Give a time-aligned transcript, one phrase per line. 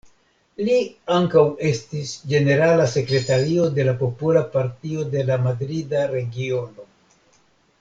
[0.67, 0.77] Li
[1.15, 6.91] ankaŭ estis ĝenerala sekretario de la Popola Partio de la Madrida Regiono.